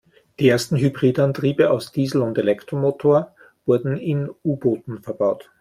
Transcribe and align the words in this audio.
Die 0.39 0.49
ersten 0.49 0.77
Hybridantriebe 0.77 1.69
aus 1.69 1.91
Diesel- 1.91 2.23
und 2.23 2.35
Elektromotor 2.39 3.35
wurden 3.67 3.97
in 3.97 4.31
U-Booten 4.43 5.03
verbaut. 5.03 5.49